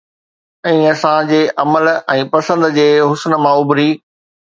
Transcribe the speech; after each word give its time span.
۽ 0.69 0.87
اسان 0.91 1.29
جي 1.33 1.43
عقل 1.65 1.91
۽ 2.15 2.25
پسند 2.35 2.69
جي 2.81 2.89
حسن 3.15 3.41
مان 3.47 3.55
اڀري 3.65 3.89